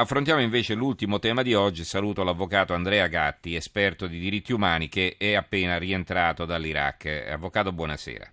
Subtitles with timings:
[0.00, 1.82] Affrontiamo invece l'ultimo tema di oggi.
[1.82, 7.26] Saluto l'avvocato Andrea Gatti, esperto di diritti umani che è appena rientrato dall'Iraq.
[7.28, 8.32] Avvocato, buonasera.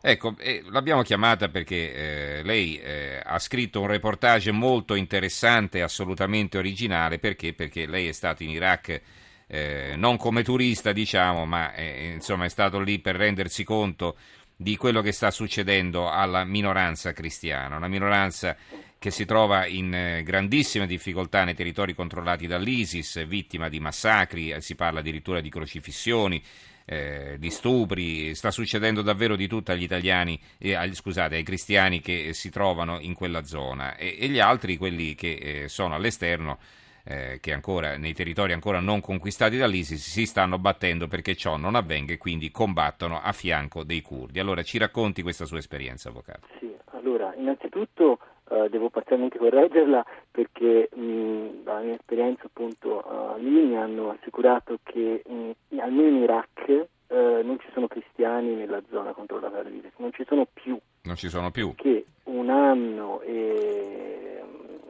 [0.00, 1.94] Ecco, eh, l'abbiamo chiamata perché
[2.38, 7.18] eh, lei eh, ha scritto un reportage molto interessante, assolutamente originale.
[7.18, 7.52] Perché?
[7.52, 9.02] Perché lei è stato in Iraq
[9.48, 14.16] eh, non come turista, diciamo, ma eh, insomma è stato lì per rendersi conto
[14.54, 18.56] di quello che sta succedendo alla minoranza cristiana, una minoranza
[18.98, 24.60] che si trova in eh, grandissime difficoltà nei territori controllati dall'ISIS, vittima di massacri, eh,
[24.60, 26.42] si parla addirittura di crocifissioni,
[26.84, 32.00] eh, di stupri, sta succedendo davvero di tutto agli italiani, eh, agli, scusate, ai cristiani
[32.00, 36.58] che si trovano in quella zona e, e gli altri, quelli che eh, sono all'esterno,
[37.04, 41.74] eh, che ancora nei territori ancora non conquistati dall'ISIS si stanno battendo perché ciò non
[41.74, 44.40] avvenga e quindi combattono a fianco dei curdi.
[44.40, 46.48] Allora ci racconti questa sua esperienza, avvocato.
[46.58, 53.66] Sì, allora innanzitutto uh, devo parzialmente correggerla perché mh, dalla mia esperienza appunto uh, lì
[53.66, 57.14] mi hanno assicurato che mh, almeno in Iraq uh,
[57.44, 60.78] non ci sono cristiani nella zona controllata dall'ISIS, non ci sono più.
[61.02, 61.74] Non ci sono più.
[61.74, 64.42] Che un anno e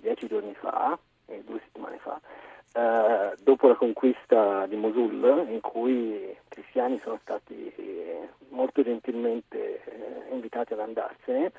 [0.00, 0.98] dieci giorni fa
[1.30, 2.20] eh, due settimane fa,
[2.72, 9.82] eh, dopo la conquista di Mosul, in cui i cristiani sono stati eh, molto gentilmente
[9.84, 11.52] eh, invitati ad andarsene,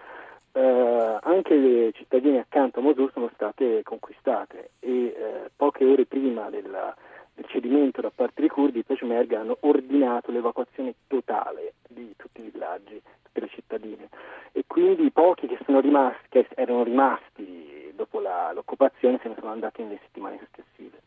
[0.54, 5.16] eh, anche le cittadine accanto a Mosul sono state conquistate e
[5.56, 6.96] poche ore prima della,
[7.34, 12.50] del cedimento da parte dei curdi i Peshmerga hanno ordinato l'evacuazione totale di tutti i
[12.50, 14.10] villaggi, tutte le cittadine
[14.52, 19.52] e quindi i pochi che, rimasti, che erano rimasti dopo la, l'occupazione se ne sono
[19.52, 21.00] andati nelle settimane successive.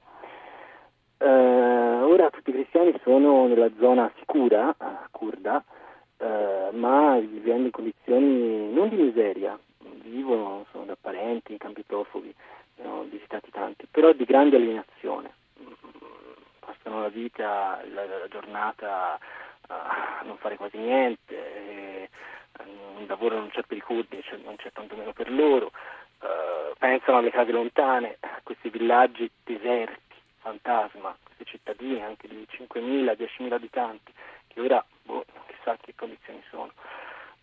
[1.18, 4.74] Eh, ora tutti i cristiani sono nella zona sicura,
[5.10, 5.62] kurda,
[6.24, 9.58] eh, ma vivendo in condizioni non di miseria,
[10.04, 12.34] vivono, sono da parenti in campi profughi,
[12.76, 15.32] ne ho visitati tanti, però di grande alienazione.
[16.60, 19.18] Passano la vita, la, la giornata
[19.66, 22.08] a non fare quasi niente, e,
[22.96, 25.72] un lavoro non c'è per i kurdi, cioè non c'è tantomeno per loro,
[26.20, 33.52] uh, pensano alle case lontane, a questi villaggi deserti, fantasma, queste cittadine anche di 5.000-10.000
[33.52, 34.12] abitanti,
[34.46, 34.84] che ora
[35.64, 36.72] chissà che condizioni sono.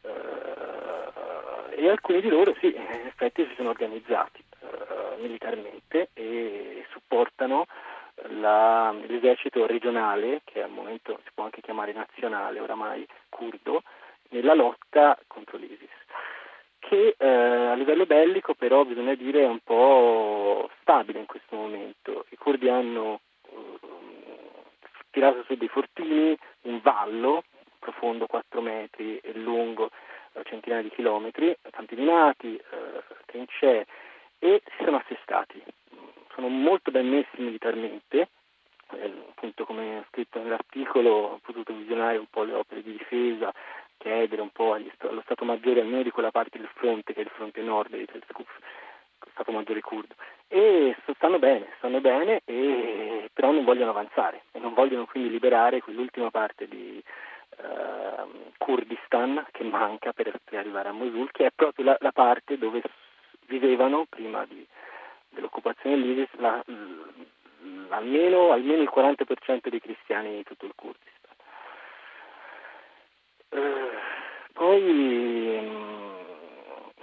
[0.02, 7.66] Uh, e alcuni di loro sì, in effetti si sono organizzati uh, militarmente e supportano
[8.40, 13.84] la, l'esercito regionale, che al momento si può anche chiamare nazionale oramai, curdo,
[14.30, 15.90] nella lotta contro l'ISIS
[16.80, 22.26] che eh, a livello bellico però bisogna dire è un po' stabile in questo momento.
[22.30, 23.80] I curdi hanno eh,
[25.12, 27.44] tirato su dei fortini, un vallo
[27.82, 29.90] profondo 4 metri e lungo
[30.34, 33.88] eh, centinaia di chilometri, campi minati, eh, trincee
[34.38, 35.62] e si sono assestati.
[36.36, 38.30] Sono molto ben messi militarmente,
[38.92, 43.52] eh, appunto come scritto nell'articolo ho potuto visionare un po' le opere di difesa
[43.98, 47.30] chiedere un po' allo Stato Maggiore almeno di quella parte del fronte che è il
[47.30, 48.50] fronte nord di Telskuf,
[49.32, 50.16] Stato Maggiore curdo.
[50.48, 55.82] E stanno bene, stanno bene, e, però non vogliono avanzare e non vogliono quindi liberare
[55.82, 56.81] quell'ultima parte di
[58.62, 62.84] Kurdistan che manca per, arrivare a Mosul, che è proprio la, la parte dove
[63.48, 64.64] vivevano prima di,
[65.30, 66.64] dell'occupazione dell'ISIS la,
[67.90, 71.36] almeno, almeno il 40% dei cristiani di tutto il Kurdistan.
[73.50, 73.98] Eh,
[74.54, 76.14] poi mm,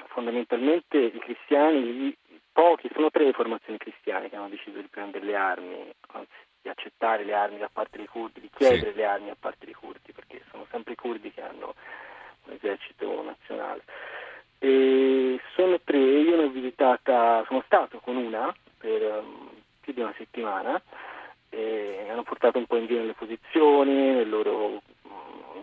[0.06, 2.16] fondamentalmente i cristiani,
[2.52, 6.70] pochi, sono tre le formazioni cristiane che hanno deciso di prendere le armi, anzi di
[6.70, 8.96] accettare le armi da parte dei curdi, di chiedere sì.
[8.96, 11.74] le armi da parte dei curdi, perché sono sempre i curdi che hanno
[12.44, 13.82] un esercito nazionale.
[14.58, 20.00] E sono tre, io ne ho visitata, sono stato con una per um, più di
[20.00, 20.80] una settimana,
[21.50, 24.82] hanno portato un po' in giro le posizioni, nel loro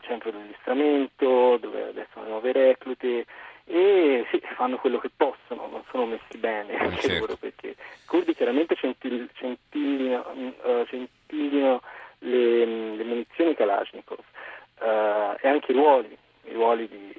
[0.01, 3.25] centro di addestramento dove adesso hanno nuove reclute
[3.65, 7.19] e sì, fanno quello che possono, non sono messi bene eh, anche certo.
[7.19, 9.29] loro perché i curdi chiaramente centil,
[10.23, 11.81] centillino, uh, centillino
[12.19, 14.19] le, le, munizioni Kalashnikov
[14.79, 17.13] uh, e anche i ruoli, i ruoli di,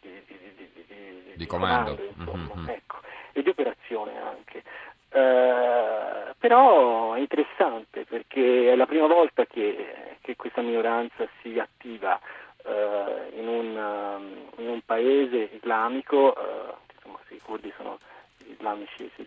[0.00, 2.68] di, di, di comando, comando insomma, mm-hmm.
[2.68, 2.96] ecco,
[3.32, 4.62] e di operazione anche.
[5.10, 12.18] Uh, però è interessante perché è la prima volta che, che questa minoranza si attiva
[12.64, 17.98] uh, in, un, um, in, un, paese islamico, uh, insomma i curdi sono
[18.46, 19.24] islamici sui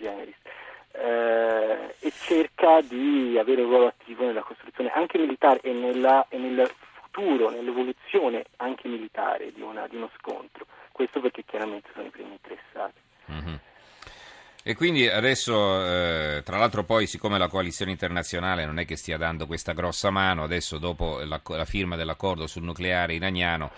[0.94, 6.38] generis, e cerca di avere un ruolo attivo nella costruzione anche militare e, nella, e
[6.38, 6.70] nel
[7.02, 10.66] futuro, nell'evoluzione anche militare di, una, di, uno scontro.
[10.92, 13.00] Questo perché chiaramente sono i primi interessati.
[13.32, 13.56] Mm-hmm.
[14.66, 15.54] E quindi adesso,
[15.86, 20.10] eh, tra l'altro poi, siccome la coalizione internazionale non è che stia dando questa grossa
[20.10, 23.72] mano, adesso dopo la, la firma dell'accordo sul nucleare iraniano,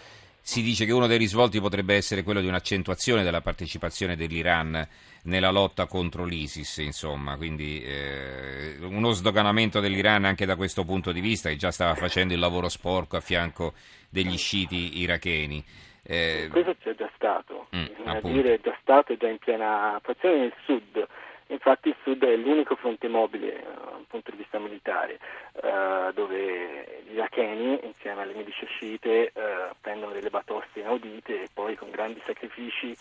[0.48, 4.88] si dice che uno dei risvolti potrebbe essere quello di un'accentuazione della partecipazione dell'Iran
[5.24, 11.20] nella lotta contro l'ISIS, insomma, quindi eh, uno sdoganamento dell'Iran anche da questo punto di
[11.20, 13.74] vista, che già stava facendo il lavoro sporco a fianco
[14.08, 15.66] degli sciiti iracheni.
[16.04, 19.96] Eh, Questo c'è già stato, mm, bisogna dire è già stato e già in piena
[19.96, 21.08] attuazione nel sud.
[21.48, 25.20] Infatti il sud è l'unico fronte mobile uh, dal punto di vista militare,
[25.54, 31.76] uh, dove gli iracheni, insieme alle milizie sciite, uh, prendono delle batoste inaudite e poi
[31.76, 32.96] con grandi sacrifici,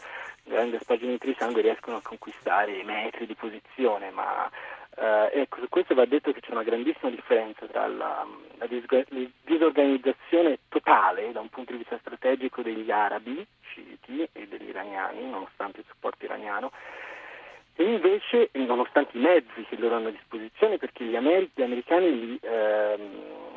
[0.44, 4.49] grandi spargimenti di sangue riescono a conquistare metri di posizione, ma
[4.96, 8.25] Uh, ecco, su questo va detto che c'è una grandissima differenza tra la,
[8.58, 8.69] la
[9.43, 15.81] disorganizzazione totale da un punto di vista strategico degli arabi sciiti e degli iraniani, nonostante
[15.81, 16.70] il supporto iraniano,
[17.75, 22.20] e invece, nonostante i mezzi che loro hanno a disposizione, perché gli, amer- gli americani
[22.20, 23.53] li, ehm,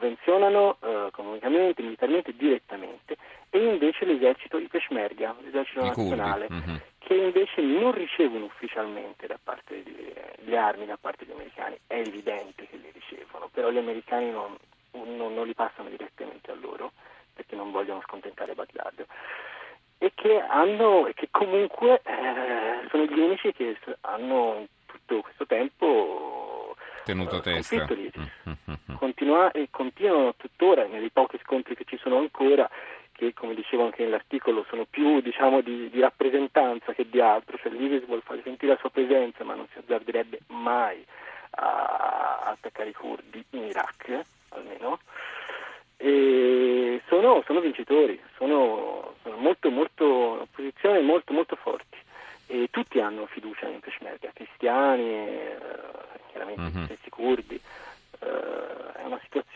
[0.00, 3.16] sovvenzionano eh, economicamente, militarmente, direttamente,
[3.50, 6.76] e invece l'esercito, i Peshmerga, l'esercito I nazionale, mm-hmm.
[6.98, 10.12] che invece non ricevono ufficialmente da parte di,
[10.44, 14.56] le armi da parte degli americani, è evidente che le ricevono, però gli americani non,
[14.92, 16.92] non, non li passano direttamente a loro,
[17.34, 19.04] perché non vogliono scontentare Baghdad.
[20.02, 26.74] E che, hanno, e che comunque eh, sono gli unici che hanno tutto questo tempo
[27.04, 27.86] tenuto eh, testa.
[29.00, 32.68] Continua, e continuano tuttora nei pochi scontri che ci sono ancora
[33.12, 37.72] che come dicevo anche nell'articolo sono più diciamo, di, di, rappresentanza che di altro, cioè
[37.72, 41.02] l'ISIS vuole fare sentire la sua presenza ma non si azzarderebbe mai
[41.52, 44.20] a, attaccare i curdi in Iraq
[44.50, 44.98] almeno
[45.96, 51.96] e sono, sono vincitori, sono, sono molto, molto, posizioni molto, molto forti
[52.48, 55.56] e tutti hanno fiducia in Peshmerga, cristiani, eh,
[56.32, 56.84] chiaramente mm-hmm.
[56.84, 57.58] stessi curdi.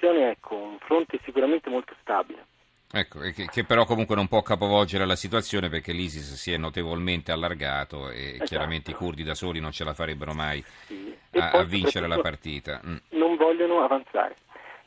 [0.05, 2.47] Eh, situazione, ecco, un fronte sicuramente molto stabile.
[2.93, 7.33] Ecco, che, che, però comunque non può capovolgere la situazione perché l'ISIS si è notevolmente
[7.33, 8.45] allargato e esatto.
[8.45, 11.13] chiaramente i curdi da soli non ce la farebbero mai sì.
[11.33, 12.81] a, a, vincere la partita.
[12.87, 12.97] Mm.
[13.11, 14.37] Non vogliono avanzare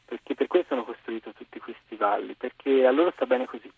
[0.06, 3.70] perché per questo hanno costruito tutti questi valli, perché a loro sta bene così.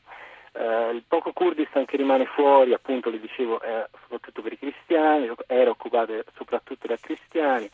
[0.52, 5.32] Uh, il poco Kurdistan che rimane fuori, appunto, le dicevo, è soprattutto per i cristiani,
[5.48, 7.70] era occupato soprattutto da cristiani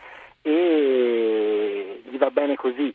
[0.47, 2.93] e gli va bene così,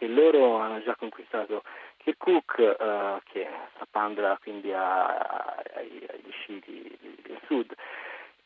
[0.00, 1.62] perché loro hanno già conquistato
[1.98, 7.74] Kirkuk, uh, che sta Pandra quindi a, a, agli sciiti del sud,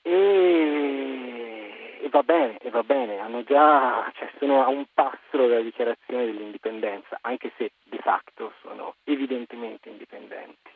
[0.02, 5.60] e, e, va bene, e va bene, hanno già, cioè sono a un passo dalla
[5.60, 10.72] dichiarazione dell'indipendenza, anche se de facto sono evidentemente indipendenti.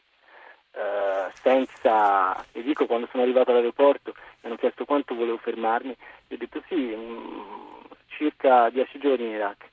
[0.70, 5.96] Uh, senza, e dico quando sono arrivato all'aeroporto mi hanno chiesto quanto volevo fermarmi,
[6.28, 9.68] e ho detto sì, mh, mm, circa dieci giorni in Iraq.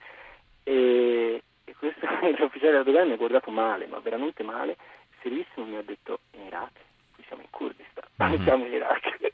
[0.65, 2.05] E, e questo
[2.39, 4.75] l'ufficiale della dogana mi ha guardato male, ma veramente male,
[5.21, 6.71] serissimo mi ha detto in Iraq,
[7.13, 8.43] qui siamo in Kurdistan, mm-hmm.
[8.43, 9.33] siamo in Iraq.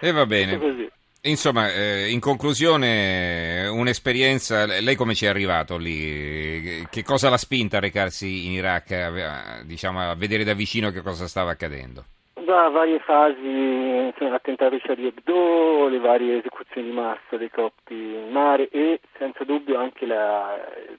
[0.00, 0.90] E va bene.
[1.22, 6.86] Insomma, eh, in conclusione, un'esperienza, lei come ci è arrivato lì?
[6.88, 11.02] Che cosa l'ha spinta a recarsi in Iraq, a, diciamo, a vedere da vicino che
[11.02, 12.04] cosa stava accadendo?
[12.46, 18.68] Da varie fasi, l'attentato Charlie Hebdo, le varie esecuzioni di massa dei copti in mare
[18.68, 20.56] e senza dubbio anche la,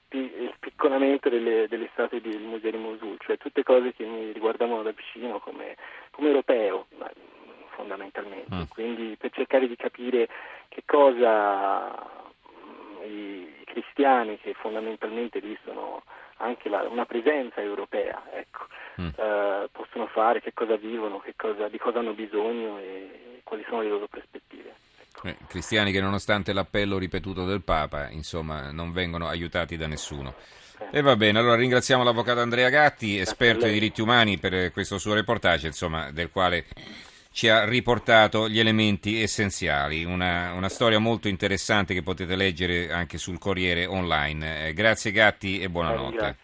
[0.09, 4.83] il piccolamento delle, delle statue del museo di Mosul, cioè tutte cose che mi riguardavano
[4.83, 5.77] da vicino come,
[6.11, 6.87] come europeo
[7.69, 8.61] fondamentalmente, mm.
[8.67, 10.27] quindi per cercare di capire
[10.67, 16.03] che cosa mm, i cristiani, che fondamentalmente lì sono
[16.39, 18.65] anche la, una presenza europea, ecco,
[19.01, 19.07] mm.
[19.15, 23.81] eh, possono fare, che cosa vivono, che cosa, di cosa hanno bisogno e quali sono
[23.81, 24.75] le loro prospettive.
[25.17, 25.27] Ecco.
[25.27, 30.35] Eh, cristiani che nonostante l'appello ripetuto del Papa, insomma, non vengono aiutati da nessuno.
[30.91, 35.15] E va bene, allora ringraziamo l'avvocato Andrea Gatti, esperto di diritti umani, per questo suo
[35.15, 36.65] reportage, insomma, del quale
[37.31, 43.17] ci ha riportato gli elementi essenziali, una, una, storia molto interessante che potete leggere anche
[43.17, 44.67] sul Corriere online.
[44.67, 46.37] Eh, grazie Gatti e buonanotte.